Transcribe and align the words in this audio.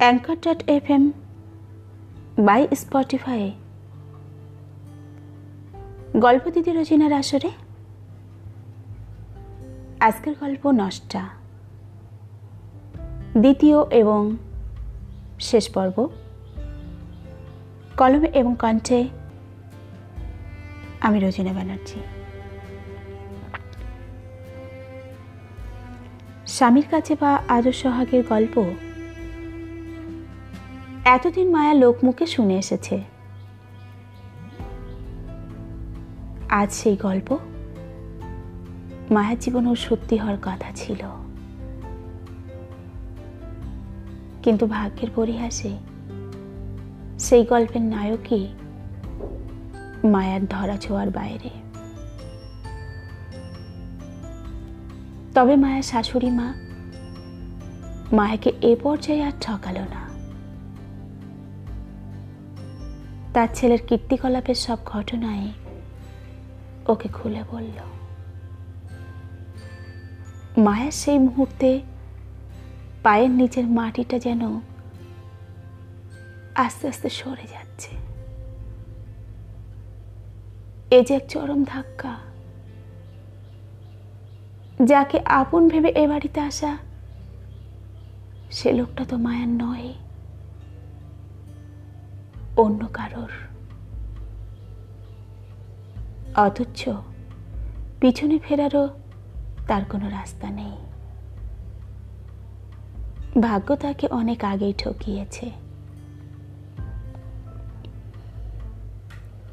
Anchor 0.00 0.36
dot 0.40 0.70
F 0.70 0.90
M 0.90 1.10
by 2.38 2.68
Spotify 2.76 3.52
গল্প 6.16 6.50
দিদি 6.50 6.70
রচনার 6.72 7.12
আসরে। 7.12 7.50
আজকের 10.00 10.34
গল্প 10.40 10.70
নষ্টা। 10.70 11.28
দ্বিতীয় 13.38 13.88
এবং 13.90 14.36
শেষ 15.40 15.70
পর্ব। 15.70 16.08
কলমে 17.96 18.28
এবং 18.28 18.56
কণ্ঠে 18.58 19.08
আমি 21.00 21.20
রচনা 21.20 21.52
ব্যানার্জি। 21.52 22.00
স্বামীর 26.46 26.84
কাছে 26.90 27.16
বা 27.20 27.42
আদর 27.48 27.72
সোহাগের 27.72 28.24
গল্প 28.28 28.74
এতদিন 31.04 31.50
মায়া 31.50 31.74
লোকমুখে 31.74 32.26
শুনে 32.26 32.58
এসেছে। 32.58 33.04
আজ 36.48 36.72
সেই 36.72 36.96
গল্প, 36.96 37.38
মায়ার 39.10 39.38
জীবনেও 39.38 39.74
সত্যি 39.74 40.16
হওয়ার 40.16 40.38
কথা 40.42 40.72
ছিল। 40.74 41.02
কিন্তু 44.42 44.66
ভাগ্যের 44.66 45.08
পরিহাসে 45.14 45.76
সেই 47.18 47.44
গল্পের 47.44 47.82
নায়কই 47.82 48.48
মায়ার 50.04 50.46
ধরা 50.46 50.76
ছোঁয়ার 50.76 51.10
বাইরে। 51.10 51.50
তবে 55.34 55.56
মায়ের 55.56 55.82
শাশুড়ি 55.82 56.30
মা 56.30 56.54
মায়াকে 58.12 58.52
এ 58.60 58.76
পর্যায়ে 58.82 59.22
আর 59.22 59.32
ঠকালো 59.40 59.80
না। 59.80 59.99
তার 63.34 63.48
ছেলের 63.54 63.82
কীর্তিকলাপের 63.88 64.58
সব 64.66 64.78
ঘটনায় 64.86 65.48
ওকে 66.86 67.08
খুলে 67.08 67.42
বলল। 67.52 67.78
মায়ের 70.64 70.94
সেই 71.00 71.18
মুহূর্তে 71.18 71.70
পায়ের 73.02 73.30
নিচের 73.30 73.66
মাটিটা 73.78 74.18
যেন 74.18 74.42
আস্তে 76.54 76.84
আস্তে 76.88 77.08
সরে 77.18 77.46
যাচ্ছে। 77.54 77.92
এ 80.96 80.98
যে 81.06 81.14
এক 81.14 81.24
চরম 81.28 81.60
ধাক্কা, 81.64 82.12
যাকে 84.90 85.18
আপন 85.40 85.62
ভেবে 85.68 85.90
এ 86.02 86.04
বাড়িতে 86.08 86.40
আসা, 86.40 86.72
সে 88.50 88.68
লোকটা 88.72 89.04
তো 89.04 89.16
মায়ার 89.16 89.50
নয়। 89.64 89.88
অন্য 92.56 92.88
কারোর। 92.92 93.30
অথচ 96.34 96.88
পিছনে 98.00 98.38
ফেরারও 98.38 98.88
তার 99.68 99.84
কোনো 99.84 100.08
রাস্তা 100.08 100.50
নেই। 100.50 100.72
ভাগ্য 103.42 103.76
তাকে 103.76 104.06
অনেক 104.06 104.44
আগেই 104.44 104.72
ঠকিয়েছে। 104.78 105.50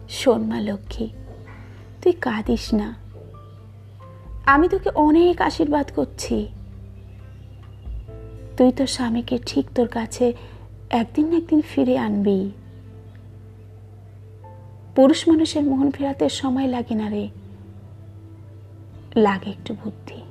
শোন 0.09 0.41
মা 0.41 0.59
লক্ষ্মী, 0.59 1.09
তুই 2.01 2.11
কাঁদিস 2.11 2.73
না। 2.73 2.95
আমি 4.45 4.69
তোকে 4.69 4.89
অনেক 4.89 5.41
আশীর্বাদ 5.41 5.91
করছি। 5.95 6.47
তুই 8.57 8.71
তোর 8.71 8.87
স্বামীকে 8.87 9.39
ঠিক 9.45 9.65
তোর 9.75 9.87
কাছে 9.87 10.33
একদিন 10.89 11.27
না 11.27 11.37
একদিন 11.37 11.61
ফিরে 11.61 11.97
আনবি। 11.97 12.51
পুরুষ 14.97 15.27
মানুষের 15.27 15.63
মন 15.63 15.91
ফেরাতে 15.91 16.29
সময় 16.29 16.67
লাগে 16.67 16.95
না 16.95 17.09
রে। 17.09 17.29
লাগে 19.15 19.49
একটু 19.49 19.75
বুদ্ধি। 19.83 20.21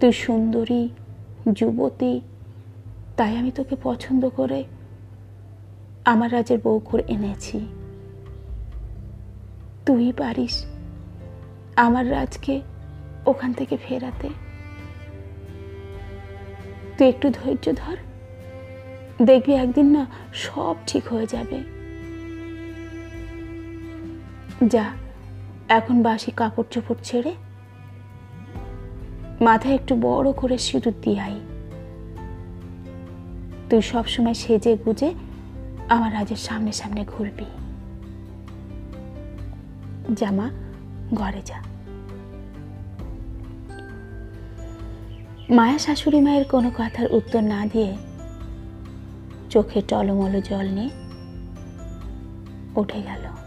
তুই 0.00 0.12
সুন্দরী, 0.12 0.88
যুবতী, 1.52 2.20
তাই 3.16 3.36
আমি 3.36 3.50
তোকে 3.50 3.76
পছন্দ 3.82 4.28
করে 4.28 4.64
আমার 6.04 6.32
রাজের 6.32 6.58
বউ 6.58 6.78
করে 6.78 7.02
এনেছি। 7.08 7.66
তুই 9.86 10.12
পারিস 10.12 10.66
আমার 11.76 12.10
রাজকে 12.10 12.60
ওখান 13.26 13.52
থেকে 13.52 13.76
ফেরাতে। 13.76 14.28
তুই 16.98 17.08
একটু 17.08 17.30
ধৈর্য 17.30 17.72
ধর, 17.76 17.96
দেখবি 19.24 19.52
একদিন 19.54 19.86
না 19.86 20.06
সব 20.32 20.74
ঠিক 20.86 21.08
হয়ে 21.08 21.26
যাবে। 21.26 21.73
যা, 24.68 24.84
এখন 25.68 26.02
বাসি 26.02 26.30
কাপড় 26.30 26.64
চোপড় 26.70 26.98
ছেড়ে 27.02 27.34
মাথায় 29.40 29.74
একটু 29.74 29.96
বড় 30.00 30.32
করে 30.32 30.58
সিঁদুর 30.58 30.92
দিয়ে 31.02 31.20
আই 31.20 31.40
তুই 33.70 33.82
সবসময় 33.82 34.34
সেজে 34.34 34.76
গুজে 34.76 35.14
আমার 35.88 36.12
রাজের 36.12 36.36
সামনে 36.36 36.72
সামনে 36.72 37.04
ঘুরবি। 37.04 37.44
জামা 40.14 40.50
ঘরে 41.14 41.42
যা। 41.44 41.58
মায়া 45.50 45.78
শাশুড়ি 45.78 46.20
মায়ের 46.20 46.44
কোনো 46.44 46.70
কথার 46.78 47.06
উত্তর 47.12 47.42
না 47.42 47.66
দিয়ে 47.66 47.96
চোখে 49.50 49.82
টলমলো 49.88 50.40
জল 50.40 50.66
নিয়ে 50.68 50.90
উঠে 52.80 53.02
গেল। 53.02 53.43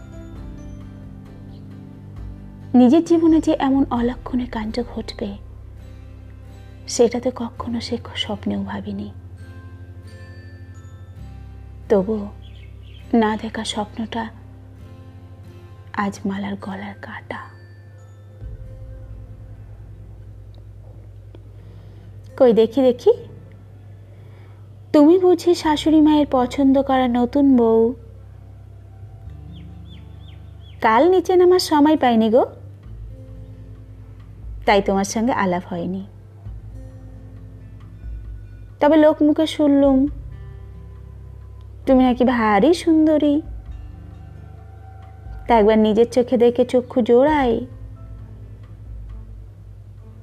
নিজের 2.74 3.04
জীবনে 3.04 3.40
যে 3.40 3.56
এমন 3.58 3.84
অলক্ষণে 3.90 4.46
কাণ্ড 4.46 4.82
ঘটবে 4.94 5.36
সেটাতে 6.88 7.30
কখনো 7.36 7.80
সে 7.80 7.98
স্বপ্নেও 8.16 8.62
ভাবিনি। 8.62 9.12
তবু 11.88 12.28
না 13.14 13.36
দেখা 13.42 13.64
স্বপ্নটা 13.64 14.28
আজ 15.92 16.18
মালার 16.26 16.54
গলার 16.54 16.94
কাটা। 17.02 17.38
কই, 22.38 22.52
দেখি 22.52 22.82
দেখি। 22.82 23.12
তুমি 24.92 25.18
বুঝি 25.18 25.54
শাশুড়ি 25.54 26.00
মায়ের 26.00 26.26
পছন্দ 26.30 26.82
করা 26.82 27.08
নতুন 27.08 27.56
বউ। 27.56 27.94
কাল 30.80 31.10
নিচে 31.10 31.36
নামার 31.36 31.58
সময় 31.58 31.96
পাইনি 31.96 32.30
গো। 32.30 32.46
তাই 34.68 34.82
তোমার 34.82 35.04
সঙ্গে 35.04 35.32
আলাপ 35.32 35.62
হয়নি। 35.66 36.06
তবে 38.80 38.96
লোক 38.96 39.22
মুখে 39.22 39.46
শুনলুম, 39.46 40.06
তুমি 41.86 42.04
নাকি 42.04 42.24
ভারী 42.24 42.74
সুন্দরী। 42.74 43.42
তা 45.46 45.54
একবার 45.54 45.78
নিজের 45.78 46.08
চোখে 46.10 46.36
দেখে 46.36 46.64
চক্ষু 46.64 47.02
জোড়াই। 47.02 47.66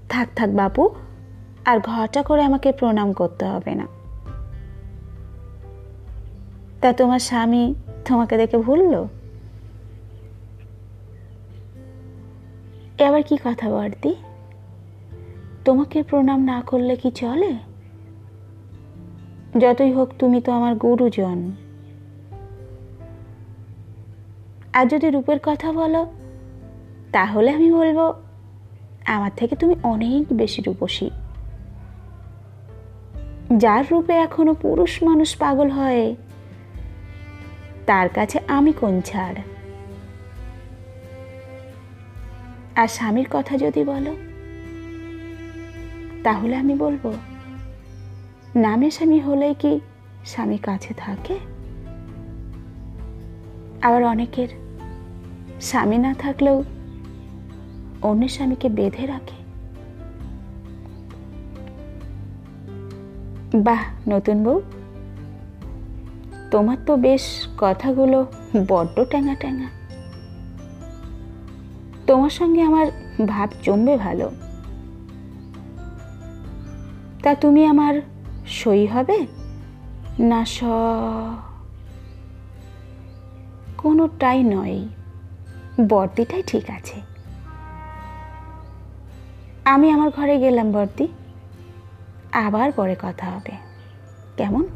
থাক 0.09 0.27
থাক 0.35 0.49
বাপু, 0.49 0.89
আর 1.65 1.79
ঘটা 1.79 2.23
করে 2.23 2.43
আমাকে 2.43 2.71
প্রণাম 2.71 3.13
করতে 3.13 3.45
হবে 3.45 3.75
না। 3.75 3.87
তা 6.81 6.93
তোমার 6.93 7.19
স্বামী 7.19 7.73
তোমাকে 8.07 8.37
দেখে 8.37 8.57
ভুললো? 8.57 9.01
এবার 12.97 13.23
কি 13.23 13.37
কথা 13.45 13.69
বর্দি? 13.69 14.15
তোমাকে 15.65 16.03
প্রণাম 16.03 16.43
না 16.43 16.61
করলে 16.61 16.95
কি 16.95 17.11
চলে? 17.11 17.53
যতই 19.57 19.91
হোক, 19.91 20.09
তুমি 20.19 20.41
তো 20.41 20.51
আমার 20.51 20.75
গুরুজন। 20.75 21.51
আর 24.73 24.85
যদি 24.85 25.09
রূপের 25.09 25.39
কথা 25.43 25.71
বলো, 25.71 26.05
তাহলে 27.11 27.51
আমি 27.51 27.71
বলব, 27.71 28.13
আমার 29.05 29.31
থেকে 29.35 29.55
তুমি 29.55 29.75
অনেক 29.83 30.25
বেশি 30.33 30.61
রূপসী। 30.61 31.09
যার 33.57 33.83
রূপে 33.91 34.13
এখনও 34.13 34.53
পুরুষ 34.53 35.03
মানুষ 35.03 35.35
পাগল 35.35 35.69
হয়, 35.69 36.15
তার 37.85 38.09
কাছে 38.09 38.39
আমি 38.47 38.73
কোন 38.73 39.01
ছাড়? 39.01 39.35
আর 42.75 42.87
স্বামীর 42.87 43.27
কথা 43.31 43.57
যদি 43.57 43.83
বলো 43.83 44.34
তাহলে 46.25 46.55
আমি 46.55 46.75
বলব, 46.75 47.03
নামে 48.55 48.87
স্বামী 48.91 49.19
হলেই 49.19 49.55
কি 49.59 49.79
স্বামী 50.25 50.57
কাছে 50.57 50.93
থাকে? 50.97 51.35
আবার 53.81 54.03
অনেকের 54.03 54.47
স্বামী 55.61 55.97
না 55.97 56.11
থাকলেও 56.13 56.57
অন্য 58.01 58.27
স্বামীকে 58.27 58.67
বেঁধে 58.69 59.03
রাখে? 59.05 59.39
বাহ, 63.57 63.83
নতুন 64.09 64.37
বউ। 64.43 64.57
তোমার 66.51 66.77
তো 66.85 66.93
বেশ 66.97 67.47
কথাগুলো 67.57 68.25
বড্ড 68.67 68.95
ট্যাঙা 69.03 69.35
ট্যাঙা 69.35 69.67
তোমার 72.07 72.29
সঙ্গে 72.29 72.61
আমার 72.61 72.87
ভাব 73.27 73.49
জমবে 73.63 73.97
ভালো। 73.97 74.27
তা 77.25 77.35
তুমি 77.35 77.65
আমার 77.65 78.01
সই 78.47 78.85
হবে? 78.85 79.27
না, 80.19 80.45
স। 80.45 80.63
কোনোটাই 83.77 84.43
নয়। 84.43 84.87
বর্দিটাই 85.89 86.43
ঠিক 86.47 86.69
আছে। 86.69 87.01
আমি 89.65 89.91
আমার 89.91 90.09
ঘরে 90.09 90.39
গেলাম 90.39 90.71
বর্দি 90.71 91.07
আবার 92.31 92.71
পরে 92.71 92.95
কথা 93.01 93.29
হবে। 93.29 93.51
কেমন? 94.37 94.67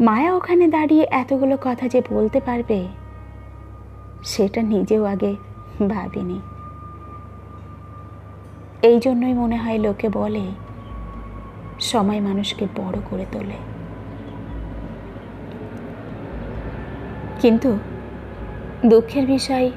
মায়া 0.00 0.34
ওখানে 0.34 0.68
দাঁড়িয়ে 0.68 1.06
এতগুলো 1.10 1.58
কথা 1.62 1.88
যে 1.88 2.02
বলতে 2.10 2.40
পারবে, 2.40 2.88
সেটা 4.24 4.62
নিজেও 4.62 5.04
আগে 5.04 5.36
ভাবিনি। 5.88 6.40
এই 8.88 8.98
জন্যই 9.00 9.34
মনে 9.34 9.56
হয় 9.56 9.78
লোকে 9.78 10.08
বলে, 10.08 10.44
সময় 11.80 12.20
মানুষকে 12.20 12.64
বড় 12.76 12.98
করে 13.10 13.26
তোলে। 13.32 13.58
কিন্তু 17.40 17.70
দুঃখের 18.86 19.26
বিষয়, 19.26 19.70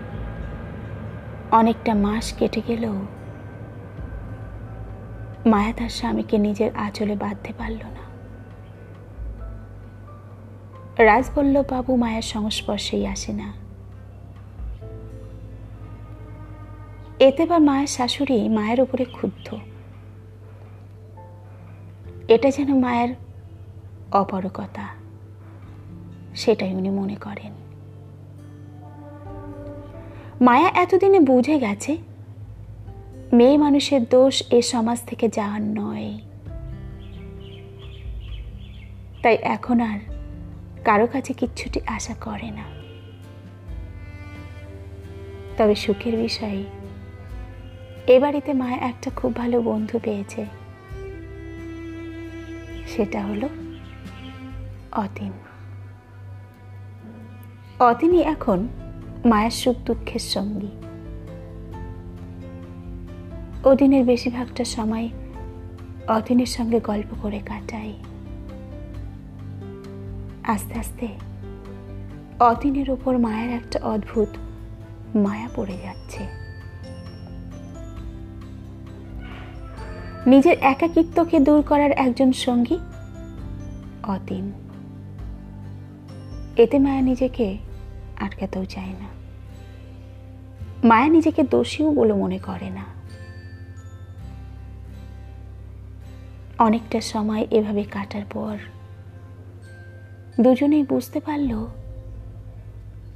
অনেকটা 1.52 1.94
মাস 1.96 2.34
কেটে 2.34 2.62
গেলেও 2.68 2.98
মায়া 5.46 5.72
তার 5.78 5.90
স্বামীকে 5.90 6.38
নিজের 6.38 6.72
আঁচলে 6.76 7.16
বাঁধতে 7.16 7.52
পারল 7.58 7.82
না। 7.98 8.04
রাজবল্লভ 11.04 11.66
বাবু 11.70 11.96
মায়ের 11.96 12.22
সংস্পর্শেই 12.22 13.06
আসে 13.08 13.34
না। 13.34 13.67
এতে 17.20 17.46
বা 17.46 17.58
মায়ের 17.60 17.88
শাশুড়ি 17.88 18.50
মায়ের 18.50 18.82
উপরে 18.82 19.06
ক্ষুব্ধ। 19.06 19.56
এটা 22.28 22.50
যেন 22.50 22.80
মায়ের 22.80 23.16
অপরকতা 24.12 24.88
সেটাই 26.36 26.74
উনি 26.74 26.90
মনে 26.90 27.16
করেন। 27.16 27.52
মায়া 30.42 30.70
এতদিনে 30.70 31.20
বুঝে 31.20 31.60
গেছে, 31.60 31.98
মেয়ে 33.34 33.58
মানুষের 33.58 34.02
দোষ 34.04 34.44
এ 34.52 34.62
সমাজ 34.62 35.02
থেকে 35.08 35.30
যাওয়ার 35.30 35.62
নয়। 35.62 36.20
তাই 39.24 39.36
এখন 39.36 39.80
আর 39.80 40.00
কারও 40.86 41.08
কাছে 41.08 41.34
কিচ্ছুটি 41.34 41.80
আশা 41.88 42.16
করে 42.22 42.52
না। 42.52 42.64
তবে 45.58 45.76
সুখের 45.76 46.18
বিষয় 46.18 46.64
এ 48.08 48.20
বাড়িতে 48.20 48.54
মায়া 48.54 48.78
একটা 48.78 49.12
খুব 49.16 49.36
ভালো 49.36 49.62
বন্ধু 49.62 50.00
পেয়েছে। 50.04 50.46
সেটা 52.88 53.26
হলো 53.26 53.50
অতীন। 54.92 55.32
অতীনই 57.80 58.22
এখন 58.22 58.68
মায়ের 59.26 59.52
সুখ 59.52 59.76
দুঃখের 59.86 60.20
সঙ্গী। 60.20 60.72
অদিনের 63.64 64.06
বেশিরভাগটা 64.06 64.66
সময় 64.66 65.10
অতীনের 66.08 66.46
সঙ্গে 66.46 66.80
গল্প 66.80 67.16
করে 67.22 67.40
কাটাই 67.40 67.94
আস্তে 70.44 70.80
আস্তে 70.80 71.08
অতীনের 72.40 72.90
ওপর 72.90 73.18
মায়ের 73.18 73.50
একটা 73.50 73.80
অদ্ভুত 73.84 74.30
মায়া 75.18 75.50
পড়ে 75.56 75.78
যাচ্ছে। 75.84 76.47
নিজের 80.28 80.58
একাকিত্বকে 80.62 81.40
দূর 81.40 81.62
করার 81.62 81.92
একজন 81.92 82.32
সঙ্গী 82.32 82.78
অতীন। 84.04 84.52
এতে 86.58 86.80
মায়া 86.80 87.02
নিজেকে 87.02 87.58
আটকাতেও 88.16 88.66
চায় 88.66 88.94
না। 89.00 89.08
মায়া 90.84 91.08
নিজেকে 91.08 91.44
দোষীও 91.44 91.92
বলে 91.92 92.14
মনে 92.14 92.38
করে 92.38 92.70
না। 92.70 92.84
অনেকটা 96.60 97.02
সময় 97.02 97.48
এভাবে 97.52 97.84
কাটার 97.84 98.22
পর 98.30 98.58
দুজনেই 100.42 100.84
বুঝতে 100.84 101.20
পারল 101.20 101.68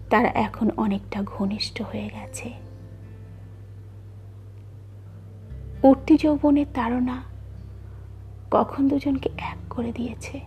তারা 0.09 0.29
এখন 0.29 0.69
অনেকটা 0.77 1.23
ঘনিষ্ঠ 1.25 1.81
হয়ে 1.81 2.09
গেছে। 2.13 2.60
উঠতি 5.83 6.17
যৌবনের 6.17 6.65
তাড়না 6.73 7.21
কখন 8.51 8.87
দুজনকে 8.87 9.29
এক 9.37 9.57
করে 9.69 9.91
দিয়েছে। 9.91 10.39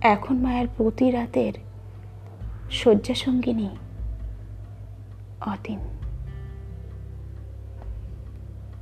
এখন 0.00 0.36
মায়ের 0.36 0.68
প্রতি 0.76 1.10
রাতের 1.10 1.52
শয্যাসঙ্গিনী 2.70 3.68
অতীন। 5.46 5.78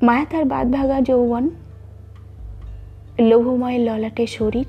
মায়া 0.02 0.24
তার 0.24 0.44
বাদভাগা 0.44 1.00
যৌবন 1.00 1.50
লৌহময় 3.20 3.78
ললাটে 3.78 4.26
শরীর, 4.26 4.66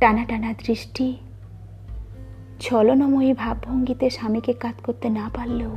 টানা 0.00 0.24
টানা 0.24 0.52
দৃষ্টি, 0.52 1.16
ছলনময়ী 2.60 3.32
ভাবভঙ্গিতে 3.32 4.10
স্বামীকে 4.10 4.52
কাত 4.52 4.74
করতে 4.86 5.08
না 5.08 5.30
পারলেও 5.36 5.76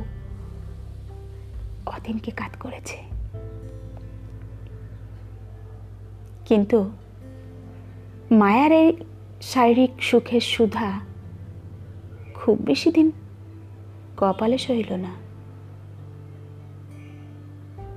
অতীনকে 1.88 2.30
কাত 2.30 2.56
করেছে। 2.60 2.96
কিন্তু 6.44 6.90
মায়ার 8.30 8.72
এই 8.72 8.96
শারীরিক 9.42 10.02
সুখের 10.02 10.40
সুধা 10.40 11.00
খুব 12.34 12.58
বেশি 12.60 12.92
দিন 12.92 13.10
কপালে 14.16 14.58
সইল 14.58 14.92
না। 14.92 15.12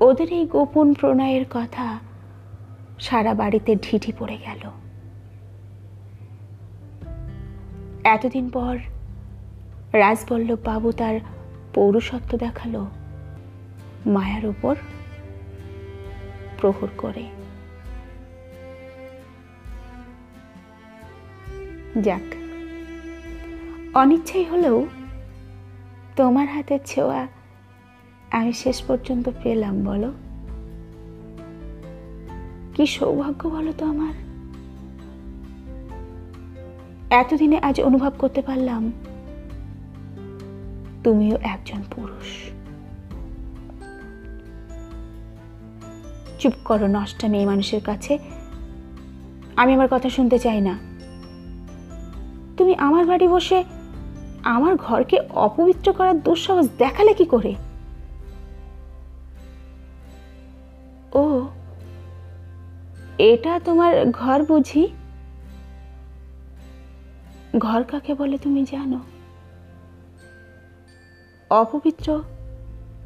ওদের 0.05 0.33
এই 0.33 0.45
গোপন 0.45 0.93
প্রণয়ের 0.93 1.45
কথা 1.51 1.99
সারা 2.99 3.33
বাড়িতে 3.33 3.75
ঢিঠি 3.75 4.11
পড়ে 4.19 4.37
গেল। 4.37 4.69
এতদিন 8.03 8.49
পর 8.49 8.77
রাজবল্লভ 9.93 10.57
বাবু 10.65 10.91
তার 10.91 11.19
পৌরসত্ব 11.73 12.37
দেখাল। 12.37 12.85
মায়ার 14.05 14.45
উপর 14.45 14.75
প্রহর 16.57 16.87
করে। 16.97 17.25
যাক, 22.01 22.35
অনিচ্ছাই 23.97 24.43
হলেও 24.43 24.87
তোমার 26.15 26.47
হাতের 26.47 26.79
ছোঁয়া 26.85 27.27
আমি 28.31 28.53
শেষ 28.53 28.81
পর্যন্ত 28.81 29.29
পেলাম, 29.43 29.83
বলো? 29.83 30.13
কি 32.75 32.85
সৌভাগ্য 32.85 33.47
বলো 33.47 33.73
তো 33.77 33.85
আমার? 33.85 34.13
এতদিনে 37.09 37.57
আজ 37.57 37.81
অনুভব 37.81 38.11
করতে 38.19 38.41
পারলাম 38.41 38.91
তুমিও 41.03 41.37
একজন 41.41 41.83
পুরুষ। 41.95 42.51
চুপ 46.41 46.53
করো, 46.65 46.87
নষ্টা 46.87 47.27
মেয়ে 47.27 47.45
মানুষের 47.45 47.81
কাছে। 47.83 48.17
আমি 49.55 49.73
আমার 49.73 49.87
কথা 49.91 50.09
শুনতে 50.09 50.39
চাই 50.39 50.61
না। 50.61 50.79
তুমি 52.57 52.75
আমার 52.75 53.05
বাড়ি 53.05 53.27
বসে 53.27 53.63
আমার 54.43 54.75
ঘরকে 54.75 55.19
অপবিত্র 55.19 55.93
করার 55.93 56.19
দুঃসাহস 56.19 56.67
দেখালে 56.77 57.13
কি 57.13 57.25
করে? 57.25 57.55
ও, 61.13 61.47
এটা 63.17 63.59
তোমার 63.65 64.05
ঘর 64.11 64.43
বুঝি? 64.43 64.87
ঘর 67.57 67.83
কাকে 67.83 68.13
বলে 68.13 68.37
তুমি 68.37 68.65
জানো? 68.71 68.99
অপবিত্র 71.49 72.23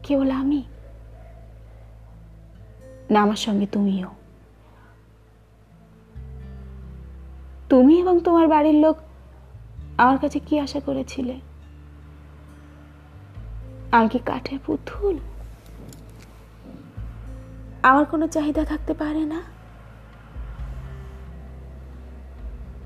কেবল 0.03 0.31
আমি? 0.31 0.63
না, 3.12 3.21
আমার 3.21 3.35
সঙ্গে 3.35 3.67
তুমিও। 3.71 4.09
তুমি 7.69 8.00
এবং 8.00 8.19
তোমার 8.24 8.47
বাড়ির 8.47 8.75
লোক 8.75 8.95
আমার 9.97 10.17
কাছে 10.17 10.39
কি 10.39 10.59
আশা 10.59 10.79
করেছিলে? 10.79 11.39
আমি 13.91 14.09
কি 14.09 14.19
কাঠের 14.19 14.59
পুতুল? 14.65 15.17
আমার 17.83 18.05
কোনো 18.05 18.27
চাহিদা 18.27 18.65
থাকতে 18.65 18.93
পারে 18.93 19.25
না? 19.25 19.41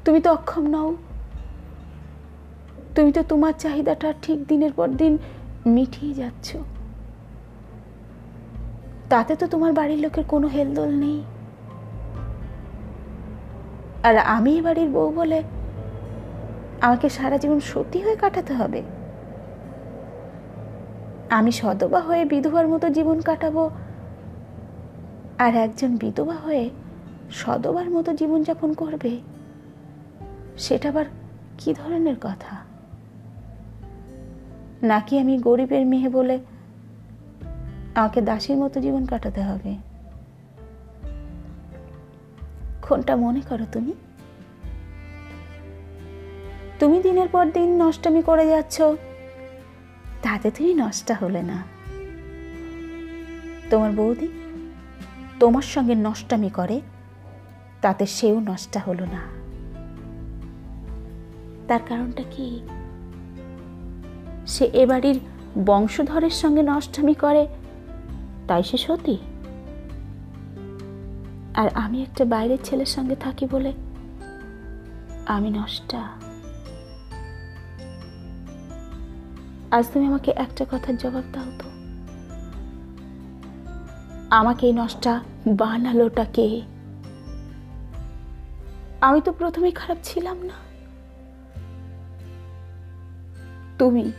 তুমি 0.06 0.22
তো 0.22 0.32
অক্ষম 0.34 0.68
নও। 0.68 0.96
তুমি 2.96 3.12
তো 3.12 3.24
তোমার 3.24 3.54
চাহিদাটা 3.60 4.14
ঠিক 4.22 4.48
দিনের 4.48 4.74
পর 4.74 4.88
দিন 4.88 5.18
মিটিয়ে 5.66 6.14
যাচ্ছ। 6.14 6.58
তাতে 9.10 9.36
তো 9.36 9.48
তোমার 9.48 9.74
বাড়ির 9.74 10.00
লোকের 10.00 10.24
কোনো 10.28 10.48
হেলদোল 10.48 10.92
নেই। 10.96 11.24
আর 14.04 14.18
আমি 14.18 14.62
বাড়ির 14.62 14.90
বউ 14.90 15.12
বলে 15.16 15.44
আমাকে 16.82 17.10
সারা 17.10 17.38
জীবন 17.38 17.60
সত্যি 17.60 18.00
হয়ে 18.00 18.16
কাটাতে 18.16 18.54
হবে। 18.54 18.82
আমি 21.30 21.52
সদবা 21.52 22.00
হয়ে 22.00 22.26
বিধবার 22.26 22.68
মতো 22.68 22.90
জীবন 22.90 23.22
কাটাবো 23.22 23.70
আর 25.38 25.56
একজন 25.56 25.98
বিধবা 25.98 26.34
হয়ে 26.34 26.70
সদবার 27.32 27.90
মতো 27.90 28.14
জীবনযাপন 28.14 28.74
করবে, 28.74 29.20
সেটা 30.58 30.90
আবার 30.90 31.06
কি 31.58 31.74
ধরনের 31.74 32.16
কথা? 32.22 32.56
নাকি 34.82 35.20
আমি 35.20 35.38
গরিবের 35.38 35.86
মেয়ে 35.86 36.10
বলে 36.10 36.40
আমাকে 38.00 38.22
দাসীর 38.22 38.58
মতো 38.58 38.82
জীবন 38.82 39.06
কাটাতে 39.06 39.42
হবে। 39.42 39.76
কোনটা 42.82 43.16
মনে 43.16 43.42
করো 43.42 43.66
তুমি? 43.72 43.94
তুমি 46.80 47.02
দিনের 47.02 47.28
পর 47.28 47.52
দিন 47.52 47.84
নষ্টামি 47.84 48.22
করে 48.22 48.48
যাচ্ছ। 48.48 48.82
তাতে 50.22 50.52
তুমি 50.52 50.74
নষ্টা 50.74 51.18
হলে 51.22 51.42
না। 51.42 51.64
তোমার 53.70 53.92
বৌদি 53.92 54.28
তোমার 55.40 55.62
সঙ্গে 55.62 55.96
নষ্টামি 55.96 56.50
করে, 56.50 56.82
তাতে 57.82 58.06
সেও 58.06 58.40
নষ্টা 58.40 58.80
হলো 58.80 59.06
না। 59.06 59.22
তার 61.68 61.80
কারণটা 61.88 62.24
কি? 62.32 62.62
সে 64.48 64.66
এ 64.66 64.86
বাড়ির 64.86 65.20
বংশধরের 65.66 66.30
সঙ্গে 66.30 66.62
নষ্টামি 66.62 67.14
করে 67.14 67.48
তাই 68.50 68.64
সে 68.64 68.78
সতী? 68.78 69.18
আর 71.56 71.68
আমি 71.76 72.02
একটা 72.02 72.26
বাইরের 72.26 72.58
ছেলের 72.64 72.86
সঙ্গে 72.86 73.16
থাকি 73.16 73.48
বলে 73.52 73.74
আমি 75.26 75.50
নষ্টা। 75.50 76.04
আজ 79.72 79.86
তুমি 79.94 80.06
আমাকে 80.06 80.32
একটা 80.32 80.66
কথার 80.72 80.98
জবাব 80.98 81.24
দাও 81.34 81.52
তো। 81.60 81.70
আমাকে 84.30 84.68
এই 84.68 84.74
নষ্টা 84.74 85.20
বানালোটা 85.48 86.26
কে? 86.26 86.62
আমি 89.02 89.22
তো 89.22 89.32
প্রথমে 89.32 89.72
খারাপ 89.72 89.98
ছিলাম 90.04 90.38
না। 90.42 90.58
তুমি, 93.78 94.12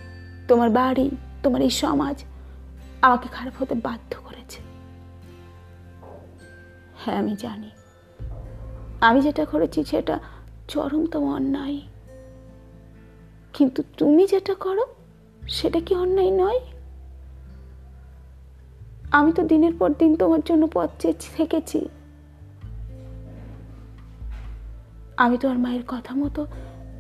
তোমার 0.49 0.70
বাড়ি, 0.70 1.10
তোমার 1.42 1.60
এই 1.60 1.70
সমাজ 1.70 2.25
আমাকে 3.02 3.28
খারাপ 3.28 3.62
হতে 3.62 3.75
বাধ্য 3.75 4.16
করেছে। 4.25 4.61
হ্যাঁ 6.97 7.19
আমি 7.19 7.37
জানি। 7.37 7.71
আমি 9.00 9.21
যেটা 9.21 9.45
করেছি 9.45 9.85
সেটা 9.85 10.19
চরমতম 10.69 11.35
অন্যায়। 11.35 11.80
কিন্তু 13.52 13.83
তুমি 13.99 14.26
যেটা 14.26 14.54
করো, 14.54 14.87
সেটা 15.49 15.80
কি 15.80 15.95
অন্যায় 15.95 16.30
নয়? 16.30 16.61
আমি 19.11 19.33
তো 19.33 19.42
দিনের 19.42 19.73
পর 19.78 19.92
দিন 19.99 20.16
তোমার 20.16 20.40
জন্য 20.47 20.69
পথ 20.73 20.90
চেয়ে 20.99 21.14
থেকেছি। 21.37 21.88
আমি 25.16 25.38
তো 25.38 25.50
আর 25.50 25.59
মায়ের 25.59 25.83
কথা 25.88 26.14
মতো 26.14 26.47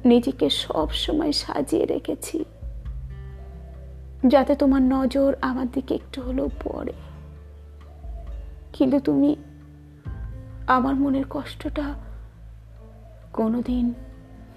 নিজেকে 0.04 0.50
সব 0.50 0.90
সময় 0.90 1.32
সাজিয়ে 1.32 1.86
রেখেছি। 1.86 2.44
যাতে 4.26 4.56
তোমার 4.56 4.82
নজর 4.82 5.36
আমার 5.40 5.66
দিকে 5.72 5.94
একটু 5.94 6.22
হলেও 6.22 6.48
পড়ে। 6.64 6.92
কিন্তু 8.72 9.00
তুমি 9.00 9.36
আমার 10.66 10.94
মনের 10.94 11.24
কষ্টটা 11.30 11.94
কোনোদিন 13.32 13.94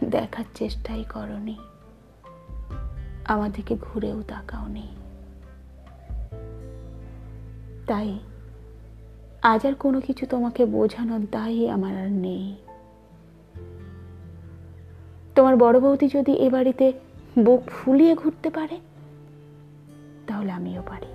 দেখার 0.03 0.45
চেষ্টাই 0.55 1.03
করনি। 1.03 1.57
আমার 3.25 3.51
দিকে 3.51 3.75
ঘুরেও 3.81 4.21
তাকাওনি। 4.21 4.87
তাই 7.87 8.19
আজ 9.41 9.65
আর 9.65 9.73
কোনো 9.73 10.01
কিছু 10.01 10.25
তোমাকে 10.25 10.65
বোঝানোর 10.65 11.25
দায়ী 11.31 11.69
আমার 11.69 11.97
আর 11.97 12.11
নেই। 12.11 12.55
তোমার 15.35 15.57
বড় 15.57 15.79
বৌদি 15.79 16.09
যদি 16.13 16.31
এ 16.31 16.49
বাড়িতে 16.49 16.93
বুক 17.39 17.63
ফুলিয়ে 17.67 18.15
ঘুরতে 18.15 18.49
পারে 18.49 18.79
তাহলে 20.27 20.51
আমিও 20.51 20.81
পারি। 20.81 21.05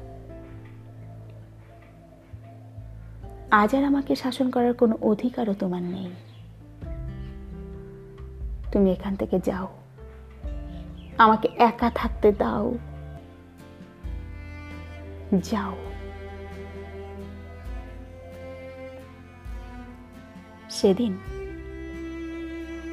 আজ 3.51 3.75
আর 3.75 3.85
আমাকে 3.85 4.17
শাসন 4.17 4.51
করার 4.51 4.75
কোনো 4.75 4.99
অধিকারও 5.03 5.55
তোমার 5.55 5.83
নেই। 5.83 6.11
তুমি 8.73 8.91
এখান 8.91 9.17
থেকে 9.17 9.41
যাও। 9.45 9.69
আমাকে 11.19 11.49
একা 11.57 11.91
থাকতে 11.91 12.33
দাও। 12.33 12.79
যাও। 15.33 15.77
সেদিন 20.71 21.19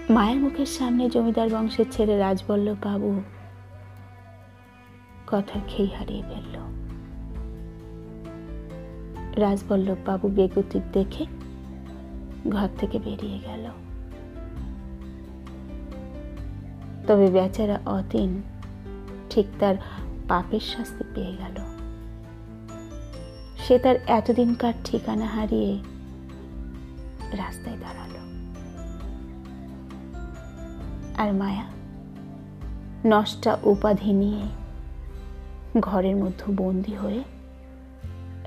মায়ের 0.09 0.39
মুখের 0.39 0.65
সামনে 0.65 1.09
জমিদার 1.09 1.49
বংশের 1.49 1.85
ছেলে 1.91 2.17
রাজবল্লভ 2.17 2.77
বাবু 2.83 3.21
কথা 5.27 5.59
খেই 5.67 5.87
হারিয়ে 5.87 6.21
ফেলল। 6.21 6.55
রাজবল্লভ 9.41 9.97
বাবু 10.05 10.27
বেগুতিক 10.27 10.81
দেখে 10.93 11.25
ঘর 12.49 12.67
থেকে 12.77 12.99
বেরিয়ে 12.99 13.39
গেল। 13.39 13.69
তবে 17.07 17.27
বেচারা 17.31 17.79
অতীন 17.85 18.41
ঠিক 19.29 19.45
তার 19.59 19.75
পাপের 20.27 20.59
শাস্তি 20.59 21.03
পেয়ে 21.15 21.35
গেল। 21.37 21.57
সে 23.57 23.79
তার 23.79 23.95
এতদিনকার 24.07 24.73
ঠিকানা 24.85 25.25
হারিয়ে 25.25 25.79
রাস্তায় 27.31 27.77
দাঁড়াল। 27.77 28.15
আর 31.17 31.33
মায়া 31.33 31.65
নষ্টা 33.05 33.57
উপাধি 33.63 34.13
নিয়ে 34.13 34.64
ঘরের 35.79 36.15
মধ্যে 36.15 36.53
বন্দি 36.53 36.95
হয়ে 36.95 37.23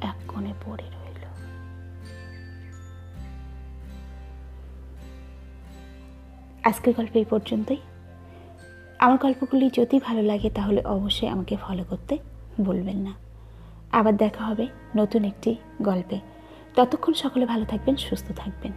এক 0.00 0.14
কোণে 0.28 0.54
পড়ে 0.66 0.84
রইল। 0.84 1.26
আজকের 6.64 6.94
গল্প 6.94 7.16
এই 7.16 7.24
পর্যন্তই। 7.24 7.76
আমার 8.98 9.18
গল্পগুলি 9.18 9.70
যদি 9.76 10.00
ভালো 10.00 10.22
লাগে 10.22 10.50
তাহলে 10.50 10.82
অবশ্যই 10.84 11.28
আমাকে 11.28 11.56
ফলো 11.56 11.84
করতে 11.84 12.18
বলবেন 12.60 12.96
না। 12.96 13.12
আবার 13.92 14.16
দেখা 14.16 14.44
হবে 14.44 14.68
নতুন 14.96 15.24
একটি 15.24 15.56
গল্পে। 15.82 16.20
ততক্ষণ 16.74 17.12
সকলে 17.12 17.46
ভালো 17.46 17.64
থাকবেন, 17.64 17.96
সুস্থ 17.96 18.32
থাকবেন। 18.36 18.72